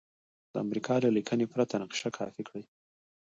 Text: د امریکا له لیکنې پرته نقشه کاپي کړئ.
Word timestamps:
د 0.51 0.55
امریکا 0.65 0.95
له 1.03 1.09
لیکنې 1.17 1.45
پرته 1.53 1.75
نقشه 1.83 2.09
کاپي 2.17 2.43
کړئ. 2.47 2.63